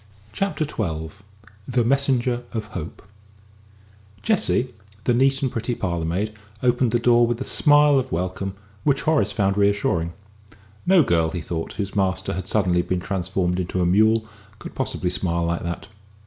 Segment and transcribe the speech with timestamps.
[0.31, 1.11] CHAPTER XII
[1.67, 3.03] THE MESSENGER OF HOPE
[4.23, 8.55] Jessie, the neat and pretty parlour maid, opened the door with a smile of welcome
[8.83, 10.13] which Horace found reassuring.
[10.87, 14.25] No girl, he thought, whose master had suddenly been transformed into a mule
[14.57, 15.87] could possibly smile like that.